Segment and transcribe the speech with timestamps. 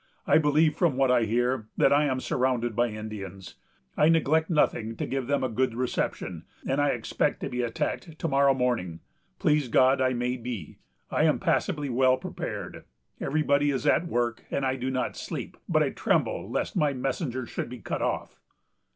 [0.25, 3.53] I believe, from what I hear, that I am surrounded by Indians.
[3.95, 8.17] I neglect nothing to give them a good reception; and I expect to be attacked
[8.17, 9.01] to morrow morning.
[9.37, 10.79] Please God I may be.
[11.11, 12.83] I am passably well prepared.
[13.19, 17.45] Everybody is at work, and I do not sleep; but I tremble lest my messenger
[17.45, 18.39] should be cut off."